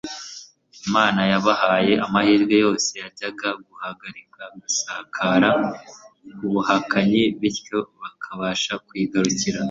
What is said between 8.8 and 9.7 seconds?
kuyigarukira